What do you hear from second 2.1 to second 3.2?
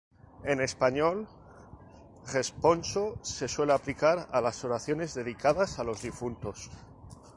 "responso"